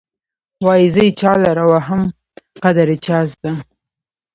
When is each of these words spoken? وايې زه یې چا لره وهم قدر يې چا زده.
وايې 0.65 0.87
زه 0.93 1.01
یې 1.07 1.11
چا 1.19 1.31
لره 1.45 1.63
وهم 1.71 2.01
قدر 2.63 2.87
يې 2.91 2.97
چا 3.05 3.17
زده. 3.31 3.53